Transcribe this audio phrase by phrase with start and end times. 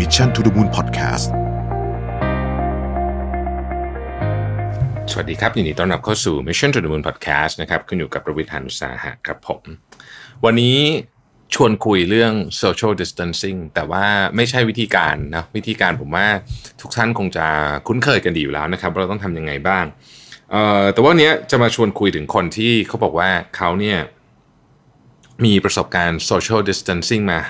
[0.00, 1.28] Mission to the Moon Podcast
[5.10, 9.62] สวัสดีครับ ยินดีต้อนรับเข้าสู่ Mission to the Moon Podcast นะครับคุณอยู่กับประวิทยานุสาหะครับผม
[10.44, 10.76] วันนี้
[11.54, 12.32] ชวนคุยเรื่อง
[12.62, 14.04] social distancing แต่ว่า
[14.36, 16.26] ไม่ใช่วิธีการนะวิธีการผมว่า
[16.80, 17.46] ทุกท่านคงจะ
[17.86, 19.84] คุ้นเคยกันดีอยู่แล้วนะครับว่าเราต้องทำยังไงบ้าง
[20.94, 23.98] แต่ว่าวันนี้จะมาชวนคุยถึงคนที่เขาบอกว่าเขาเนี่ย
[25.44, 27.40] มีประสบการณ์ social distancing มา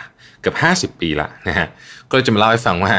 [0.40, 0.56] เกือบ
[0.94, 1.66] 50 ปีละนะฮะ
[2.10, 2.94] ก็จะมาเล่าให้ฟังว่า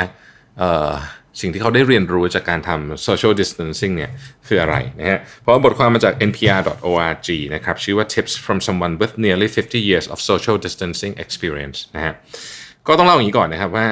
[1.42, 4.12] สิ่งที่เขาได้เรียนรู้จากการทำ social distancing เนี่ย
[4.48, 12.14] คืออะไรนะฮะ เพราะว่าบทความมาจาก npr.org นะครับชื่อว่า tips from someone with nearly 50 years of social distancing experience นะฮะ
[12.88, 13.88] ก็ต้องเล่าอย่างนี้ก่อนนะครับว่า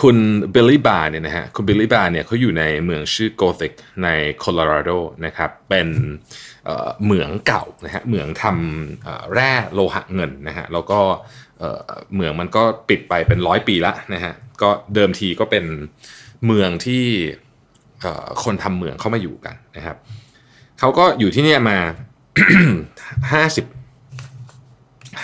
[0.00, 0.16] คุณ
[0.54, 3.72] บิลลี่บาร์เนี่ยนะฮะคุณบิลลี่บาร์เนี่ยเขาอยู่ในเมืองชื่อโกธิก
[4.04, 4.90] ในโคโลราโด
[5.26, 5.88] นะครับเป็น
[7.04, 11.00] เหมืองเก่านะฮะเหมืองทำแร่โลหะเงินนะฮะแล้วก็
[12.12, 15.64] เหมืองมันก็ปิดไปเป็นร้อยปีละนะฮะก็เดิมทีก็เป็น
[16.46, 17.04] เมืองที่
[18.44, 19.96] คนทำเหมืองเข้ามาอยู่กันนะครับ
[20.78, 21.78] เขาก็อยู่ที่เนี่ยมา
[23.32, 23.66] ห้าสิบ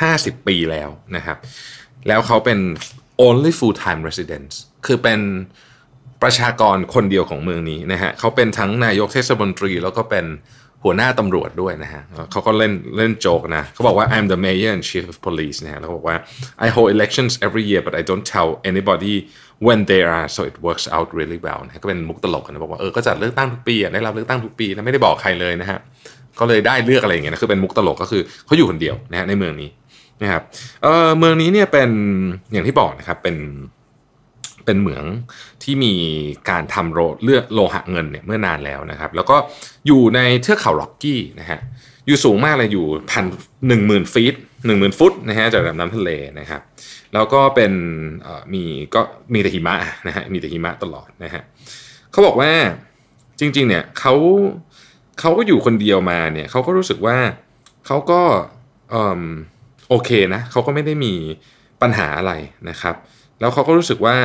[0.00, 1.38] ห้าสิบปีแล้วนะครับ
[2.08, 2.58] แล้วเขาเป็น
[3.27, 4.55] only full time residents
[4.86, 5.20] คือเป็น
[6.22, 10.27] ประชากรคนเดียวของเมืองนี้นะฮะเขาเป็นทั้งนายกเทศมนตรี แล้วก็เป็น
[10.84, 16.17] หัวหน้าตำรวจด้วยนะฮะเขาก็เล่นเล่นโจกนะเขาบอกว่า I'm the mayor and chief of police นะฮะแล้วเขาบอกว่า
[16.67, 19.17] I hold elections every year but I don't tell anybody
[19.67, 25.78] when they are so it works out really well นะก็เป็นมุกตลกนะบอกว่าเออก็จัดเลือกตั้งทุกปีอะได้รับเลือกตั้งทุกปีนะไม่ได้บอกใครเลยนะฮะ
[26.41, 29.70] ก็เลยได้เลือกอะไรอย่างเงี้ยนะคือเป็นมุกตลกก็คือเขาอยู่คนเดียวนะฮะในเมืองนี้
[30.22, 30.42] นะครับ
[30.83, 31.91] เออเมืองนี้เนี่ยเป็น
[32.53, 33.36] อย่างที่บอกนะครับเป็น
[34.64, 35.05] เป็นเหมือง
[35.62, 35.95] ที่มี
[36.50, 39.36] การทำโรเลือดโลหะเงินเนี่ยเมื่อนานแล้วนะครับ แล้วก็
[39.86, 41.58] อยู่ในเทือกเขาร็อกกี้นะฮะ
[42.06, 43.25] อยู่สูงมากเลยอยู่พัน
[43.69, 44.34] หนึ่งหมื่นฟีต
[44.67, 46.61] หนึ่งหมื่นฟุตนะฮะจากระดับน้ำทะเลนะครับ
[47.14, 47.73] แล้วก็เป็น
[48.53, 48.62] มี
[48.95, 49.01] ก็
[49.33, 49.75] มีแต่หิมะ
[50.06, 51.42] นะฮะมีแต่หิมะตลอดนะฮะ
[52.13, 52.51] เขาบอกว่า
[53.40, 54.14] จริงๆเนี่ยเขา
[55.20, 57.17] เขาก็อยู่คนเดียวมาเนี่ยเขาก็รู้สึกว่า
[57.86, 58.20] เขาก็
[58.90, 59.23] เอิ่ม
[59.89, 61.14] โอเคนะเขาก็ไม่ได้มี
[61.83, 62.33] ปัญหาอะไร
[62.69, 62.95] นะครับ
[63.41, 64.17] แล้วเขาก็รู้สึกว่า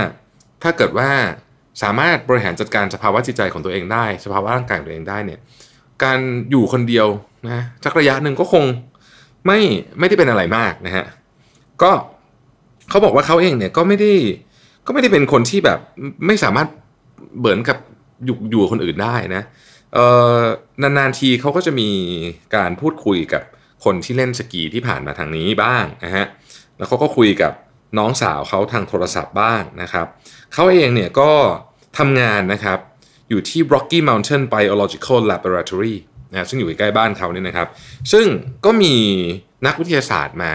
[0.64, 1.10] ถ้าเกิดว่า
[1.84, 5.40] สามารถบริหารจัดการสภาวะจิตใจของตัวเองได้ สภาวะร่างกายของตัวเองได้เนี่ย
[6.04, 6.20] การ
[6.52, 7.08] อยู่คนเดียว
[7.50, 8.64] นะสักระยะหนึ่งก็คง
[9.46, 9.60] ไม่
[10.00, 11.06] ไม่ได้เป็นอะไรมากนะฮะ
[11.82, 11.92] ก็
[12.90, 14.14] เขาบอกว่าเขาเองเนี่ยก็ไม่ได้
[14.86, 15.80] ก็ไม่ได้เป็นคนที่แบบ
[16.28, 16.68] ไม่สามารถ
[17.40, 17.78] เหมือนกับ
[18.26, 19.44] อยู่อยู่กับคนอื่นได้นะ
[19.94, 20.06] เอ่
[20.40, 20.42] อ
[20.82, 21.90] นานๆทีเขาก็จะมี
[22.56, 23.44] การพูดคุยกับ
[23.84, 26.26] คนที่เล่นสกีที่ผ่านมาทางนี้บ้างนะฮะ
[26.78, 27.54] แล้วเขาก็คุยกับ
[27.98, 30.08] น้องสาวเขาทางโทรศัพท์บ้างนะครับ
[30.54, 31.32] เขาเองเนี่ยก็
[31.98, 32.80] ทำงานนะครับ
[33.30, 35.96] อยู่ที่ Rocky Mountain Biological Laboratory
[36.32, 37.68] นะซึ่งอยู่ใกล้บ้านเขาเนี่ยนะครับ
[38.12, 38.26] ซึ่ง
[38.66, 38.96] ก็มี
[39.66, 40.54] นักวิทยาศาสตร์มา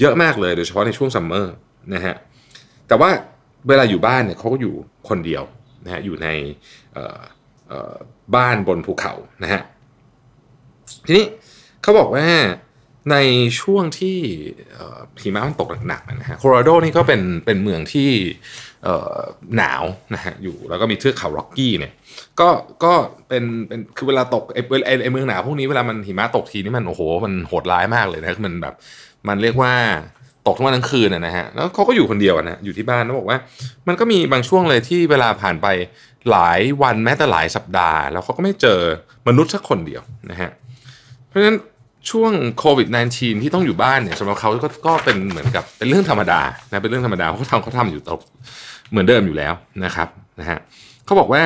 [0.00, 1.54] เยอะมากเลยโดยเฉพาะในช่วงซัมเมอร์
[1.94, 2.14] นะฮะ
[2.88, 3.10] แต่ว่า
[3.68, 4.74] เวลาอยู่บ้านเนี่ยเขาก็อยู่
[5.08, 5.42] คนเดียว
[5.84, 6.28] นะฮะอยู่ใน
[8.36, 9.60] บ้านบนภูเขานะฮะ
[11.06, 11.26] ทีนี้
[11.82, 12.26] เขาบอกว่า
[13.10, 13.16] ใน
[13.60, 14.18] ช่วงที่
[15.22, 18.10] หิมะมันตกหนักๆนะฮะโคโลราโดนี่ก็เป็นเป็นเมืองที่
[19.56, 19.82] หนาว
[20.14, 21.92] นะฮะอยู่แล้วก็มีเทือกเขาร็อกกี้เนี่ย
[22.40, 22.48] ก็
[22.84, 22.92] ก็
[23.28, 28.74] เป็นเป็นคือเวลาตกไอ้ไอ้ไอเมืองหนาวพวกนี้เวลามันหิมะตกทีนี่มันโอ้โหมันโหดร้ายมากเลยนะมันแบบ
[29.28, 29.72] มันเรียกว่า
[30.46, 33.38] ตกทั้งวันทั้งคืนนะฮะแล้วเขาก็อยู่คนเดียวนะอยู่ที่บ้านแล้วบอกว่า
[33.88, 35.66] มันก็มีบางช่วงเลยที่เวลาผ่านไป
[36.30, 38.80] หลายวันแม้แต่หลายสัปดาห์ แล้วเขาก็ไม่เจอ
[39.28, 40.50] มนุษย์สักคนเดียวนะฮะ
[41.28, 41.56] เพราะฉะนั้น
[42.10, 48.20] ช่วงโควิด -19 ที่ต้องอยู่บ้านเนี่ยสำหรับเขาก็ก็เป็นเหมือนกับเป็นเรื่องธรรมดานะเป็นเรื่องธรรมดาเขาทำเขาทำอยู่ตก
[48.90, 49.54] เหมือนเดิมอยู่แล้ว
[49.84, 50.08] นะครับ
[50.40, 50.58] นะฮะ
[51.04, 51.42] เขาบอกว่า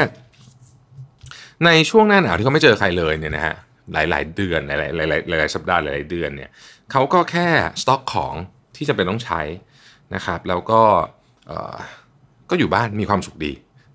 [1.64, 3.54] ในช่วงหน้าหนาวที่เขาไม่เจอใครเลยเนี่ยนะฮะ
[3.92, 6.50] หลาย ๆ เดือนหลายๆหลายๆหลายๆสัปดาห์หลายๆเดือนเนี่ย
[6.92, 7.48] เขาก็แค่
[7.82, 8.34] สต็อกของ
[8.76, 9.40] ที่จะเป็นต้องใช้
[10.14, 10.82] นะครับ แล้วก็
[12.50, 13.52] ก็อยู่บ้านมีความสุขดี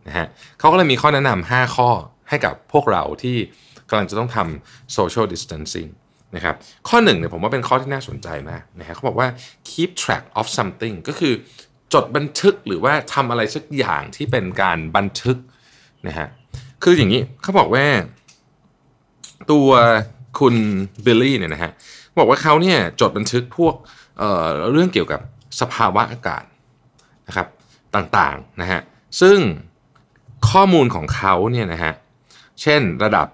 [0.07, 0.27] นะฮะ
[0.59, 1.89] เขาก็เลยมีข้อแนะนำ5ข้อ
[2.29, 3.37] ให้กับพวกเราที่
[3.89, 5.89] กำลังจะต้องทำ social distancing
[6.35, 6.55] นะครับ
[6.89, 9.27] ข้อหนึ่งเนี่ยผมว่าเป็นข้อที่น่าสนใจมากนะฮะเขาบอกว่า
[9.69, 11.33] keep track of something ก็คือ
[11.93, 15.37] จดบันทึกหรือว่าทำอะไรสักอย่างที่เป็นการบันทึก
[16.07, 16.27] นะฮะ
[16.83, 17.85] คืออย่างนี้เขาบอกว่า
[19.51, 19.69] ตัว
[20.39, 20.55] คุณ
[21.05, 21.71] บิลลี่เนี่ยนะฮะ
[22.19, 23.75] บอกว่าเขาเนี่ยจดบันทึกพวก
[24.17, 25.21] เเรื่องเกี่ยวกับ
[25.61, 26.43] สภาวะอากาศ
[27.27, 27.47] นะครับ
[27.95, 28.81] ต่างๆนะฮะ
[29.21, 29.37] ซึ่ง
[30.49, 31.93] ข้อมูลของเขาเนี่ยนะฮะ
[32.61, 33.27] เช่นระดับ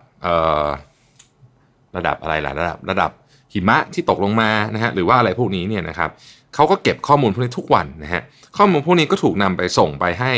[1.96, 3.12] ระดับอะไรล่ะระดับระดับ
[3.54, 6.10] หิมะที่ตกลงมานะฮะหรือว่าอะไรพวกนี้เนี่ยนะครับ
[6.56, 8.22] เขาก็เก็บข้อมูลพวกนี้ทุกวันนะฮะ
[8.58, 10.34] ข้อมูลพวกนี้ก็ถูกนำไปส่งไปให้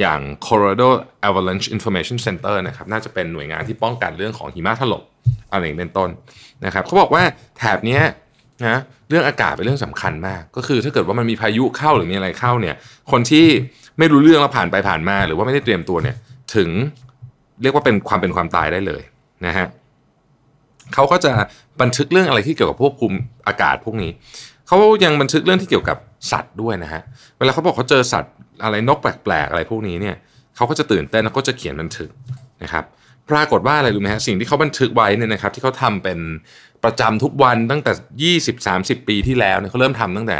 [0.00, 0.88] อย่าง Colorado
[1.28, 5.02] Avalanche Information Center นะครับน่าจะเป็นหน่วยงานที่ป้องกันเรื่องของหิมะถล่ม
[5.52, 6.10] อะไรอย่างเป็นต้น
[6.64, 7.22] นะครับเขาบอกว่า
[7.58, 8.00] แถบนี้
[8.60, 12.74] นะเรื่องอากาศเป็นเรื่องสำคัญมาก ก็คือถ้าเกิดว่ามันมีพายุเข้าหรือมีอะไรเข้าเนี่ย
[13.10, 13.46] คนที่
[13.98, 16.16] ไม่รู้เรื่องแล้วผ่านไปผ่านมา หรือว่าไม่ได้เตรียมตัวเนี่ย
[16.54, 16.68] ถึง
[17.62, 19.02] เรียกว่าเป็นความเป็นความตายได้เลย
[19.46, 19.66] นะฮะ
[20.94, 21.32] เขาก็จะ
[21.80, 24.10] บันทึกเรื่องอะไรที่เกี่ยวกับพวกภูมิอากาศพวกนี้
[24.66, 25.98] เขายังบันทึกเรื่องที่เกี่ยวกับ
[26.32, 27.02] สัตว์ด้วยนะฮะ
[27.38, 30.16] เวลาเขาบอกเขาเจอสัตว์อะไรนกแปลกๆอะไรพวกนี้เนี่ย
[30.56, 32.10] เขาก็จะตื่นเต้นแล้วก็จะเขียนบันทึก
[32.62, 32.84] นะครับ
[33.30, 36.18] ปรากฏว่าอะไรรู้ไหมฮะสิ่งที่เขาบันทึกไว้เนี่ยนะครับที่เขาทำเป็น
[36.84, 38.34] ประจำทุกวันตั้งแต่
[39.00, 40.38] 20-30 ปีที่แล้วเนี่ยเขาเริ่มทำตั้งแต่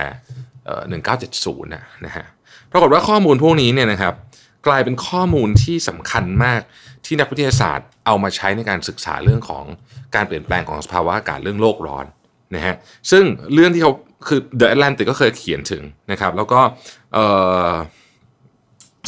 [1.00, 2.24] 1970นะนะฮะ
[2.72, 4.14] ปรากฏว่าข้อมูลพวกนี้เนี่ยนะครับ
[4.66, 6.60] กลายเป็นข้อมูลที่สำคัญมาก
[7.06, 9.64] ที่นักวิทยาศาสตร์ เอามาใช้ในการศึกษาเรื่องของ
[10.14, 12.06] การเปลี่ยนแปลงของสภาวะอากาศเรื่องโลกร้อน
[12.54, 12.74] นะฮะ
[13.10, 13.24] ซึ่ง
[13.54, 13.92] เรื่องที่เขา
[14.28, 16.60] คือ The Atlantic ก็เคยเขียนถึงนะครับแล้วก็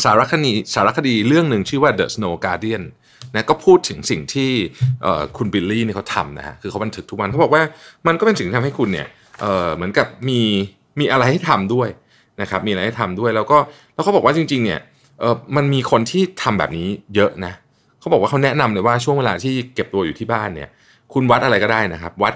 [0.05, 2.83] สารคดีสารคดีเรื่องหนึ่งชื่อว่า The Snow Guardian
[3.35, 4.51] นะก็พูดถึงสิ่งที่
[5.37, 7.63] คุณบิลลี่เนี่ยเขาทำนะฮะคือเขาบันทึกทุกวันเขาบอกว่า
[8.07, 9.09] มันก็เป็นสิ่งที่ทำให้คุณเนี่ย
[9.77, 10.41] เหมือนกับมี
[11.01, 11.89] มีอะไรให้ทำด้วย
[12.41, 13.59] นะครับมีอะไรให้ทำด้วยแล้วก็
[13.95, 14.81] แล้วเขาบอกว่าจริงๆเนี่ย
[15.57, 17.53] มันมีคนที่ทำแบบนี้เยอะนะ
[18.03, 20.69] เขาบอกว่าเขาแนะนำเลยว่าช่วงเวลาที่เก็บตัวอยู่ที่บ้านเนี่ย
[21.13, 22.35] คุณวัดอะไรก็ได้นะครับ วัด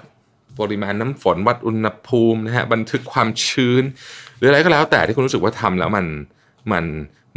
[0.61, 3.83] ปริมาณน้ำฝนวัดอุณหภูมินะฮะบันทึกความชื้น
[4.37, 6.07] หรืออะไรก็แล้วแต่ที่คุณรู้สึกว่าทำแล้วมัน
[6.73, 6.85] มัน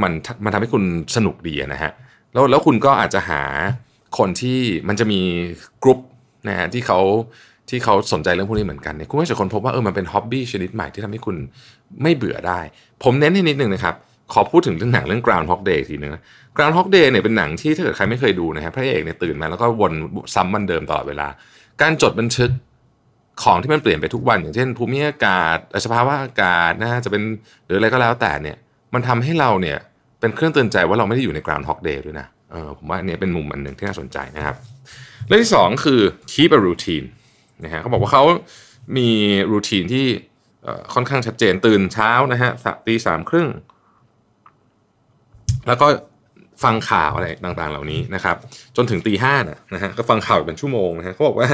[0.01, 0.11] มัน
[0.43, 0.83] มันทำให้คุณ
[1.15, 1.91] สนุกดีนะฮะ
[2.33, 3.41] แล้วแล้วคุณก็อาจจะหา
[4.17, 5.21] คนที่มันจะมี
[5.83, 5.99] กลุ่ม
[6.47, 6.99] นะฮะที่เขา
[7.69, 11.35] ที่เขาสนใจเรื่องพวกนี้เหมือนกันเนี่ยคุณก็จะคนพบว่าเออมันเป็นฮ็อบบี้ชนิดใหม่ที่ทำให้คุณ
[12.01, 12.59] ไม่เบื่อได้
[13.03, 13.95] ผมเน้นให้นิดนึงนะครับ
[14.33, 16.23] ขอพูดถึงเรื่องหนังเรื่อง Groundhog Day ทีนึงนะ
[16.55, 19.93] Groundhog Day เนี่ยเป็นหนังที่ถ้าเกิดใครไม่เคยดูนะครับพระเอกเนี่ยตื่นมาแล้วก็วน
[20.35, 21.27] ซ้ำวันเดิมตลอดเวลา
[21.81, 22.51] การจดบันทึก
[23.43, 27.23] ของที่มันเปลี่ยนไปทุกวัน อย่างเช่น ภูมิอากาศสภาวะอากาศนะจะเป็น
[27.65, 28.57] หรืออะไรก็แล้วแต่เนี่ย
[28.93, 29.77] มันทำให้เราเนี่ย
[30.19, 34.55] เป็นเครื่องเตือนใจว่าเราไม่ได้อยู่ใน groundhog day ด้วยนะเออผมว่าอันนี้เป็นมุมอันหนึ่งที่น่าสนใจนะครับ
[35.27, 37.07] เรื่องที่ 2 คือ keep a routine
[37.63, 38.23] นะฮะเขาบอกว่าเขา
[38.97, 39.09] มี
[39.51, 40.05] รูทีนที่
[40.93, 42.51] ค่อนข้างชัดเจนตื่นเช้านะฮะ
[42.87, 43.47] ตีสามครึ่ง
[45.69, 45.87] แล้วก็
[46.63, 48.35] ฟังข่าวอะไรต่างๆ เหล่านี้นะครับ
[48.75, 49.35] จนถึงตีห้า
[49.73, 51.47] นะฮะก็ฟังข่าวเป็นชั่วโมงนะฮะเขาบอกว่า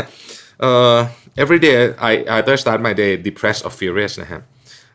[0.67, 0.97] uh,
[1.43, 1.75] every day
[2.09, 4.41] I either start my day depressed or furious นะฮะ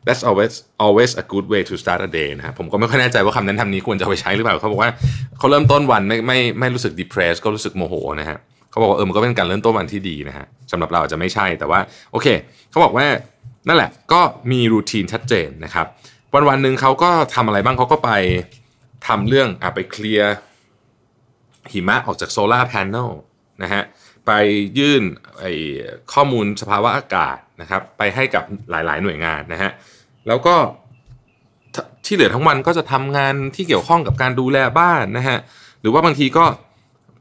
[0.07, 4.91] that's always always a good way to start a day นะผมก็ไม่ค่อยแน่ใจว่าคำนั้นทำนี้ควรจะไปใช้หรือเปล่าเขาบอกว่า
[5.39, 8.39] เขาเริ่มต้นวันไม่ไม่ไม่รู้สึก depressed ก็รู้สึกโมโหนะฮะ
[8.71, 11.81] เขาบอกว่าเออมันก็เป็นการเริ่มต้นวันที่ดีนะฮะสำหรับเราอาจจะไม่ใช่แต่ว่า
[12.13, 12.27] โอเค
[12.71, 13.07] เขาบอกว่า
[13.69, 14.21] นั่นแหละก็
[14.51, 15.87] มีรูทีนชัดเจนนะครับ
[16.35, 18.11] วันวันหนึ่งเขาก็ทำอะไรบ้างเขาก็ไป
[19.07, 20.35] ทำเรื่องอไปเคลียร์
[21.73, 22.87] หิมะออกจากโซลาร์แผง
[23.63, 23.83] นะฮะ
[24.27, 24.33] ไป
[24.79, 25.03] ยื่น
[25.41, 25.53] ไอ้
[26.13, 29.71] ข้อมูลสภาวะอากาศนะครับไปให้กับหลาย ๆ หน่วยงานนะฮะ
[30.29, 30.55] แล้วก็
[32.05, 35.39] ที่เหลือทั้งวันก็จะทำงานที่เกี่ยวข้องกับการดูแลบ้านนะฮะ
[35.81, 36.45] หรือว่าบางทีก็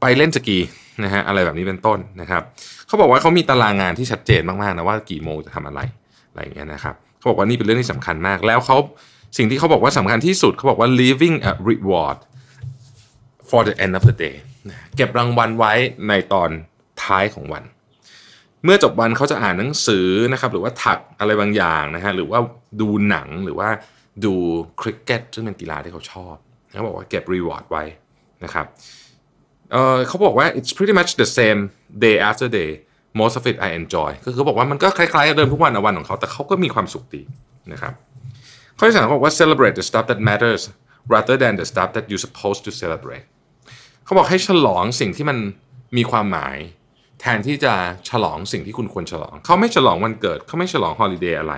[0.00, 0.58] ไปเล่นสกี
[1.04, 2.42] นะฮะอะไรแบบนี้เป็นต้นนะครับ
[2.86, 5.80] เขาบอกว่าเขามีตารางงานที่ชัดเจนมาก ๆ นะว่ากี่โมงจะทำอะไร
[6.30, 8.76] อะไรอย่างเงี้ยนะครับเขาบอกว่านี่เป็นเรื่องที่สำคัญมากแล้วเขา
[9.36, 12.18] สิ่งที่เขาบอกว่าสำคัญที่สุดเขาบอกว่า leaving a reward
[13.48, 14.36] for the end of the day
[14.96, 15.72] เก็บรางวัลไว้
[16.08, 16.50] ในตอน
[17.04, 17.64] ท้ายของวัน
[18.64, 22.38] เมื่อจบวันเขาจะอ่านหนังสือนะครับหรือว่าถักอะไรบางอย่างนะฮะหรือว่า
[22.80, 23.68] ดูหนังหรือว่า
[24.24, 24.34] ดู
[24.80, 26.34] คริกเก็ตซึ่งเป็นกีฬาที่เขาชอบ
[26.76, 27.84] เขาบอกว่าเก็บ reward ไว้
[28.44, 28.66] นะครับ
[29.72, 31.60] เขาบอกว่า it's pretty much the same
[32.04, 32.70] day after day
[33.20, 37.22] most of it I enjoy ก็คือบอกว่ามันก็คล้ายๆเดิมทุกวันวันของเขาแต่เขาก็มีความสุขดี
[37.72, 37.94] นะครับ
[38.82, 40.62] ข้อที่สามบอกว่า celebrate the stuff that matters
[41.14, 43.24] rather than the stuff that you're supposed to celebrate
[44.04, 45.38] เขาบอกให้ฉลองสิ่งที่มัน
[45.96, 46.56] มีความหมาย
[47.20, 47.74] แทนที่จะ
[48.10, 51.54] ฉลองสิ่งที่คุณควรฉลอง เขาไม่ฉลองวันเกิด เขาไม่ฉลอง holiday อะไร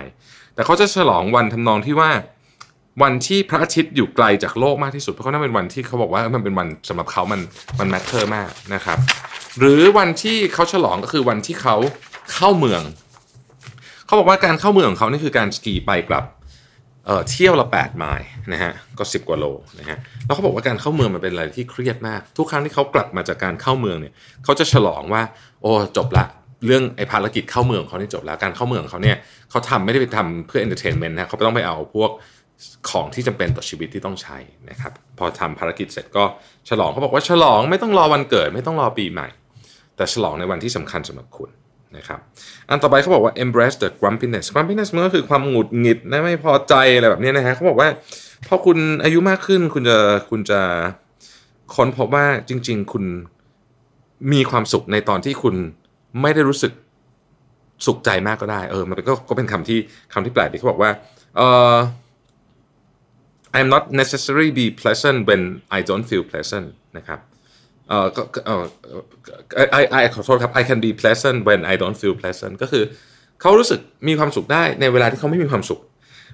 [0.53, 2.11] แต่เขาจะฉลองวันทำนองที่ว่า
[3.01, 7.41] วันที่พระอาทิตย์อยู่ไกลจากโลกมากที่สุด เพราะนั่นเป็นวันที่เขาบอกว่ามันเป็นวันสำหรับเขามัน
[7.79, 8.97] มัน matter มากนะครับ
[9.59, 11.75] หรือวันที่เขาฉลองก็คือวันที่เขา
[12.33, 12.81] เข้าเมือง
[14.05, 16.25] เขาบอกว่าการเข้าเมืองของเขานี่คือการสกีไปกลับ
[17.05, 19.45] เออเที่ยวละ8ไมล์นะฮะก็ 10 กว่าโล
[19.79, 25.21] นะฮะแล้วเขาบอกว่าการเข้าเมืองมันเป็นอะไรที่เครียดมาก ทุกครั้งที่เขากลับมาจากการเข้าเมืองเนี่ยเขาจะฉลองว่า
[25.61, 26.25] โอ้จบละ
[26.65, 29.17] เรื่องไอ้ภารกิจเข้าเมืองเขานี่จบแล้วการเข้าเมืองเขาเนี่ย
[29.49, 32.11] เขาทำไม่ได้ไปทำเพื่อ entertainment นะเขาต้องไปเอาพวก
[32.89, 34.37] ของที่จำเป็นต่อชีวิตที่ต้องใช้
[34.69, 36.23] นะครับพอทำภารกิจเสร็จก็
[36.69, 39.27] ฉลองเขาบอกว่าฉลองไม่ต้องรอวันเกิด ไม่ต้องรอปีใหม่
[39.95, 41.49] แต่ฉลองในวันที่สำคัญสำหรับคุณ
[41.97, 42.19] นะครับ
[42.69, 47.89] อันต่อไปเขาบอกว่า embrace the grumpiness grumpiness มันก็คือความหงุดหงิดนะไม่พอใจอะไรแบบนี้นะฮะเขาบอกว่า
[48.47, 49.97] พอคุณอายุมากขึ้นคุณจะ
[50.29, 50.61] คุณจะ
[51.75, 53.05] ค้นพบว่าจริง ๆ คุณ
[54.33, 55.55] มีความสุขในตอนที่คุณ
[56.21, 56.71] ไม่ได้รู้สึก
[57.85, 59.79] สุขใจมากก็ได้เออมันก็ก็เป็นคำที่
[60.13, 60.91] คำที่แปลกดีเขาบอกว่า
[61.37, 61.41] เอ
[61.73, 61.75] อ
[63.57, 65.41] I'm not necessarily be pleasant when
[65.77, 67.19] I don't feel pleasant นะครับ
[67.89, 68.63] เออก็เออ
[69.81, 72.83] I I ขอโทษครับ I can be pleasant when I don't feel pleasant ก็คือ
[73.41, 75.79] เขารู้สึกมีความสุขได้ในเวลาที่เขาไม่มีความสุข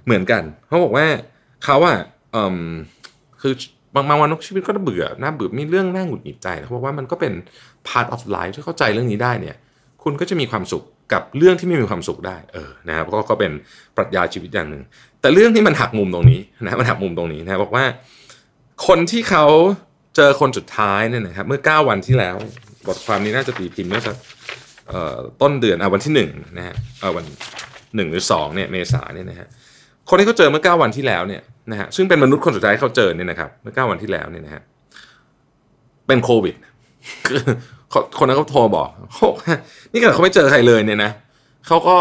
[0.05, 1.05] เหมือนกันเขาบอกว่า
[1.65, 1.99] เขาอะ
[2.35, 2.69] อืม
[3.41, 3.53] คือ
[3.95, 7.33] บางบางวันชีวิตก็เบื่อน่าเบื่อมีเรื่องน่าหงุดหงิดใจเขาบอกว่ามันก็เป็น
[7.87, 9.55] part of life ที่เข้าใจเรื่องนี้ได้เนี่ย
[10.03, 13.51] คุณก็จะมีความสุขกับเรื่องที่ไม่มีความสุขได้เออนะครับก็ก็เป็น
[13.95, 14.83] ปรัชญาชีวิตอย่างหนึ่ง
[15.21, 17.85] แต่เรื่องที่มันหักมุมตรงนี้นะมันหักมุมตรงนี้นะบอกว่า
[18.87, 19.45] คนที่เขา
[20.15, 22.35] เจอคนสุดท้ายเนี่ยนะครับเมื่อ 9 วันที่แล้ว
[22.87, 24.15] บทความนี้น่าจะตีพิมพ์เมื่อสัก
[25.41, 26.75] ต้นเดือนอวันที่หนึ่งนะฮะ
[27.15, 27.25] วัน
[27.95, 29.47] หนึ่งหรือสองเนี่ยเมษาเนี่ยนะฮะ
[30.09, 34.61] คนที่เขาเจอเมื่อ 9 วันที่แล้วเนี่ยนะฮะซึ่งเป็นมนุษย์คนสุดท้ายเขาเจอเนี่ยนะครับเมื่อ 9 วันที่แล้วเนี่ยนะฮะ
[36.07, 36.55] เป็นโควิด
[38.17, 38.89] คนนั้นเขาโทรบอก
[39.91, 41.11] นี่ขนาดเขาไม่เจอใครเลยเนี่ยนะ
[41.67, 41.97] เขาก็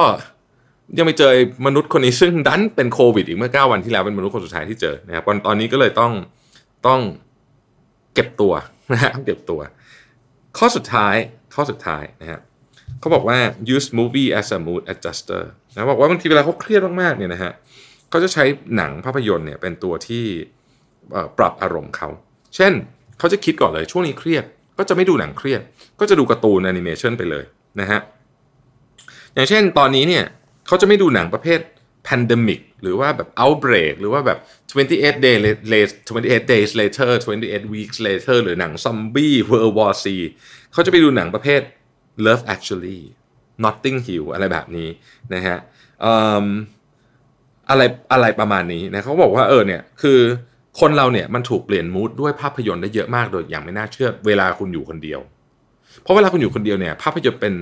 [0.99, 1.33] ยังไม่เจอ
[1.67, 6.13] มนุษย์คนนี้ซึ่งดันเป็นโควิดอีกเมื่อ 9 วันที่แล้วเป็นมนุษย์คนสุดท้ายที่เจอนะครับตอนนี้ก็เลยต้อง
[6.87, 7.01] ต้อง
[8.19, 8.55] เก็บตัว
[8.93, 9.61] นะฮะเก็บตัว
[10.59, 11.17] ข้อสุดท้าย
[11.55, 12.41] ข้อสุดท้ายนะฮะ
[13.01, 13.39] เขาบอกว่า
[13.75, 15.43] use movie as a mood adjuster
[15.75, 17.53] นะบอกว่าบางทีเวลาเขาเครียดมากๆเนี่ยนะฮะ
[18.11, 18.45] เขาจะใช้
[18.77, 20.25] หนังภาพยนตร์เนี่ยเป็นตัวที่
[21.39, 22.09] ปรับอารมณ์เขา
[22.57, 22.73] เช่น
[23.19, 24.45] เขาจะคิดก่อนเลยช่วงนี้เครียด
[24.79, 25.61] ก็จะไม่ดูหนังเครียด
[26.01, 27.45] ก็จะดูการ์ตูนแอนิเมชันไปเลย
[27.81, 28.01] นะฮะ
[29.35, 30.25] อย่างเช่นตอนนี้เนี่ย
[30.67, 31.61] เขาจะไม่ดูหนังประเภท
[32.09, 34.39] pandemic หรือว่าแบบ outbreak หรือว่าแบบ
[34.75, 35.41] 28 days
[35.73, 40.07] later 28 days later 28 weeks later หรือหนัง zombie world war c
[40.73, 41.61] เขาจะไปดูหนังประเภท
[42.27, 43.01] love actually
[43.65, 44.89] notting hill อะไรแบบนี้
[45.35, 45.59] นะฮะ
[47.71, 50.19] อะไรอะไรประมาณนี้นะเขาบอกว่าเออเนี่ยคือ
[50.81, 55.21] คนเราเนี่ยมันถูกเปลี่ยนมูดด้วยภาพยนตร์ได้เยอะมากโดยอย่างไม่น่าเชื่อเวลาคุณอยู่คนเดียว
[56.03, 57.55] เพราะเวลาคุณอยู่คนเดียวเนี่ยภาพยนตร์เป็น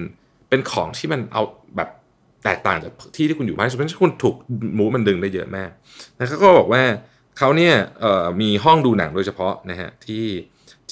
[0.49, 1.43] เป็นของที่มันเอา
[1.77, 1.89] แบบ
[2.45, 4.35] แตกต่างจากที่ที่คุณอยู่มากเพราะฉะนั้นคุณถูก
[4.79, 5.71] มูมันดึงได้เยอะมาก
[6.17, 6.83] นะเขาก็บอกว่า
[7.39, 7.75] เขาเนี่ย
[8.41, 10.27] มีห้องดูหนังโดยเฉพาะนะฮะที่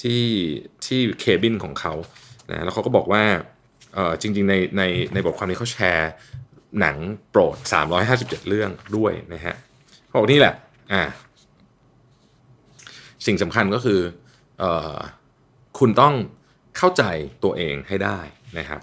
[0.01, 0.23] ที่
[0.85, 1.93] ที่เคบินของเขา
[2.49, 3.23] นะแล้วเขาก็บอกว่า
[4.21, 4.83] จริงๆในใน
[5.13, 6.11] ในบทความนี้เขาแชร์
[6.79, 6.97] หนัง
[7.31, 7.57] โปรด
[8.03, 9.55] 357 เรื่องด้วยนะฮะ
[10.05, 10.53] เขาบอกนี่แหละ
[10.93, 11.03] อ่า
[13.25, 13.99] สิ่งสำคัญก็คือ
[14.61, 14.63] อ
[15.79, 16.13] คุณต้อง
[16.77, 17.03] เข้าใจ
[17.43, 18.19] ตัวเองให้ได้
[18.57, 18.81] นะครับ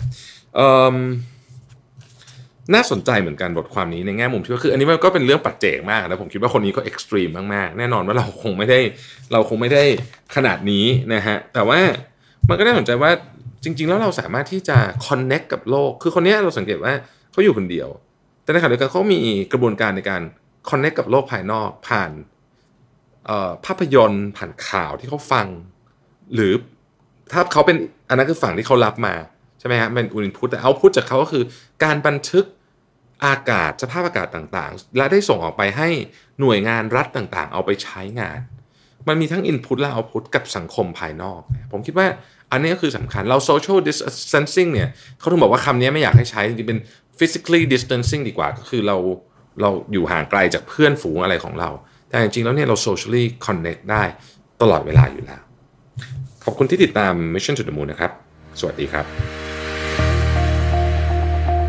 [2.75, 8.81] น่าสนใจเหมือนกันบทความนี้ในแง่มุมที่ว่าคือ อันนี้มันก็เป็นเรื่องปัจเจกมากนะผมคิดว่าคนนี้ก็เอ็กซ์ตรีมมากๆ แน่นอนว่าเราคงไม่ได้
[9.33, 9.85] เราคงไม่ได้
[10.37, 11.81] ขนาดนี้นะฮะแต่ว่า
[12.49, 13.11] มันก็น่าสนใจว่า
[13.65, 16.93] จริง ๆ แล้วเราสามารถที่จะคอนเน็กกับโลก คือคนนี้เราสังเกตว่า
[17.33, 17.89] เขาอยู่คนเดียว
[18.43, 19.21] แต่ในขณะเดียวกันเขามี
[19.53, 20.23] กระบวนการในการ
[20.71, 22.11] คอนเน็กกับโลกภายนอกผ่าน
[23.67, 25.47] ภาพยนตร์ผ่านข่าวที่เขาฟัง
[26.35, 26.53] หรือ
[27.33, 27.77] ถ้าเขาเป็น
[28.09, 29.15] อันนั้นคือฝั่งที่เขารับมา
[29.59, 31.45] ใช่ไหมฮะเป็นอินพุตแต่เอาพุตจากเขาก็คือ
[31.85, 32.45] การบันทึก
[33.25, 35.89] อากาศสภาพอากาศต่างๆ และได้ส่งออกไปให้
[36.41, 38.39] หน่วยงานรัฐต่างๆ เอาไปใช้งาน
[39.09, 41.41] มันมีทั้ง Input และ Output กับสังคมภายนอก
[41.73, 42.07] ผมคิดว่า
[42.53, 44.89] อันนี้ก็คือสำคัญเรา social distancing เนี่ย
[45.19, 46.81] เขาถึงบอกว่าคำนี้ไม่อยากให้ใช้จริงๆเป็น
[47.19, 48.97] physically distancing ดีกว่าก็คือเรา
[49.61, 51.71] เราอยู่ห่างไกลจากเพื่อนฝูงอะไรของเรา
[52.09, 54.03] แต่จริงๆแล้วเนี่ยเรา socially connect ได้
[54.63, 55.43] ตลอดเวลาอยู่แล้ว
[56.45, 58.13] ขอบคุณที่ติดตาม Mission to the Moon นะครับ
[58.61, 59.52] สวัสดีครับ